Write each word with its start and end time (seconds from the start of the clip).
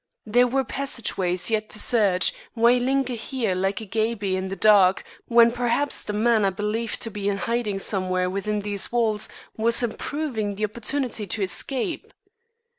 There 0.25 0.47
were 0.47 0.63
passage 0.63 1.15
ways 1.15 1.51
yet 1.51 1.69
to 1.69 1.79
search, 1.79 2.33
why 2.55 2.79
linger 2.79 3.13
here 3.13 3.53
like 3.53 3.81
a 3.81 3.85
gaby 3.85 4.35
in 4.35 4.49
the 4.49 4.55
dark 4.55 5.03
when 5.27 5.51
perhaps 5.51 6.01
the 6.03 6.11
man 6.11 6.43
I 6.43 6.49
believed 6.49 7.03
to 7.03 7.11
be 7.11 7.29
in 7.29 7.37
hiding 7.37 7.77
somewhere 7.77 8.27
within 8.27 8.61
these 8.61 8.91
walls, 8.91 9.29
was 9.55 9.83
improving 9.83 10.55
the 10.55 10.65
opportunity 10.65 11.27
to 11.27 11.43
escape? 11.43 12.13